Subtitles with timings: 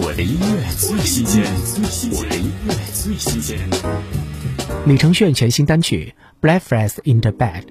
[0.00, 1.42] 我的音乐最新鲜，
[2.12, 3.58] 我的音乐最新鲜。
[4.86, 6.14] 李承铉全新单曲
[6.46, 7.62] 《Breakfast in the Bed》，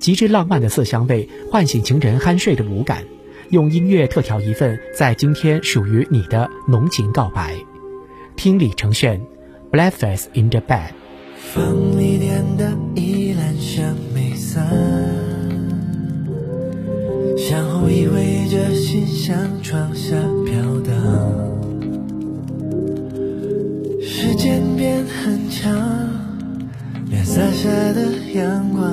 [0.00, 3.04] 极致浪漫的色香味唤醒情人酣睡的五感，
[3.50, 7.54] 用音乐特调一份在今天属于你的浓情告白。
[8.34, 9.20] 听李承铉
[9.70, 10.88] 《Breakfast in the Bed》。
[11.52, 14.66] 风里点的依兰香没散，
[17.36, 20.16] 相互依偎着心向窗下
[24.84, 25.72] 变很长，
[27.06, 28.92] 连洒下的阳光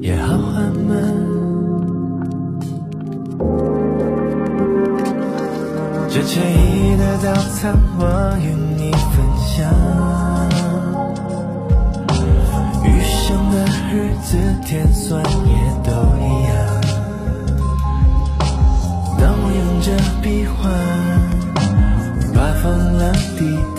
[0.00, 0.98] 也好缓慢。
[6.10, 8.02] 这惬意的早餐，我
[8.40, 9.54] 与你分享。
[12.82, 13.54] 余生的
[13.92, 14.36] 日子，
[14.66, 16.52] 甜酸也都一样。
[19.20, 19.86] 当我用着
[20.20, 20.68] 笔画，
[22.34, 22.66] 把风
[22.98, 23.77] 浪抵。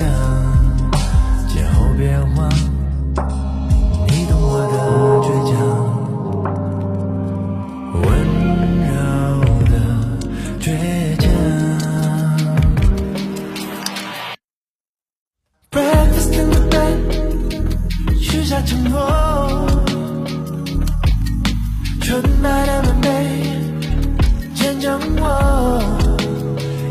[18.66, 19.00] 承诺，
[22.02, 23.08] 纯白的门被
[24.54, 25.82] 见证我，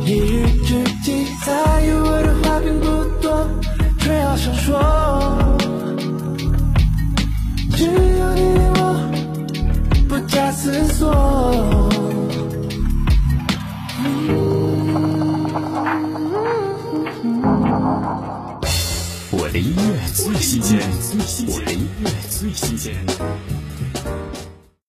[0.04, 2.86] 一日之计在于我的话并不
[3.20, 3.48] 多，
[3.98, 4.78] 却好想说，
[7.76, 8.82] 只有你对我
[10.08, 11.17] 不假思索。
[19.60, 20.78] 音乐最新鲜
[21.48, 22.94] 我的音乐最新鲜